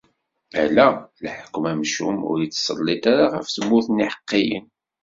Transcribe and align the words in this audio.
Ala, 0.63 0.87
leḥkwem 1.23 1.65
amcum 1.71 2.17
ur 2.31 2.37
ittselliṭ 2.41 3.03
ara 3.11 3.25
ɣef 3.33 3.47
tmurt 3.49 3.87
n 3.91 4.01
yiḥeqqiyen. 4.03 4.65